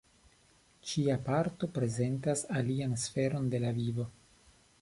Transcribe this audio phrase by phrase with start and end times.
[0.91, 4.09] Ĉia parto prezentas alian sferon de la vivo.